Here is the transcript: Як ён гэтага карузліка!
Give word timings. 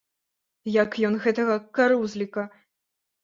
Як 0.75 0.97
ён 1.09 1.13
гэтага 1.27 1.57
карузліка! 1.79 2.47